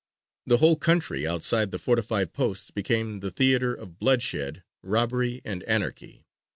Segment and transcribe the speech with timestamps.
[0.47, 6.25] The whole country outside the fortified posts became the theatre of bloodshed, robbery, and anarchy.